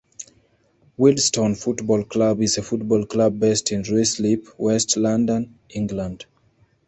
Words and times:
Wealdstone 0.97 1.55
Football 1.55 2.05
Club 2.05 2.41
is 2.41 2.57
a 2.57 2.63
football 2.63 3.05
club 3.05 3.39
based 3.39 3.71
in 3.71 3.83
Ruislip, 3.83 4.47
west 4.57 4.97
London, 4.97 5.59
England. 5.69 6.25